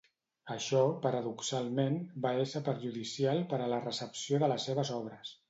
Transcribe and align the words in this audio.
Això, 0.53 0.79
paradoxalment, 1.03 1.99
va 2.23 2.31
ésser 2.45 2.63
perjudicial 2.71 3.43
per 3.53 3.61
a 3.61 3.69
la 3.75 3.81
recepció 3.85 4.43
de 4.47 4.53
les 4.55 4.69
seves 4.73 4.95
obres. 4.99 5.37